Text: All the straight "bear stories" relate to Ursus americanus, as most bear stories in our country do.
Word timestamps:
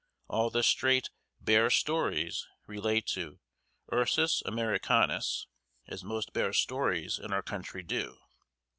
All 0.27 0.49
the 0.49 0.63
straight 0.63 1.11
"bear 1.39 1.69
stories" 1.69 2.47
relate 2.65 3.05
to 3.13 3.39
Ursus 3.93 4.41
americanus, 4.47 5.45
as 5.85 6.03
most 6.03 6.33
bear 6.33 6.53
stories 6.53 7.19
in 7.19 7.31
our 7.31 7.43
country 7.43 7.83
do. 7.83 8.17